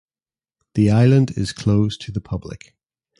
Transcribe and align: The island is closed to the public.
The 0.73 0.89
island 0.89 1.37
is 1.37 1.53
closed 1.53 2.01
to 2.01 2.11
the 2.11 2.21
public. 2.21 2.75